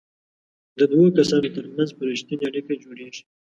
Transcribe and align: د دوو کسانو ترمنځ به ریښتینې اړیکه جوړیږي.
د 0.77 0.79
دوو 0.91 1.05
کسانو 1.17 1.47
ترمنځ 1.55 1.89
به 1.97 2.03
ریښتینې 2.11 2.43
اړیکه 2.49 2.73
جوړیږي. 2.83 3.23